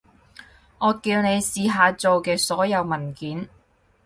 [0.79, 3.47] 我叫你試下做嘅所有文件